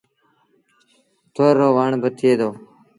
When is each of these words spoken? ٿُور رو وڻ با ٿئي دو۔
ٿُور 1.33 1.53
رو 1.59 1.69
وڻ 1.77 1.91
با 2.01 2.09
ٿئي 2.17 2.31
دو۔ 2.39 2.49